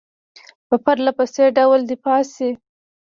[0.67, 2.49] په پرله پسې ډول دفع شي.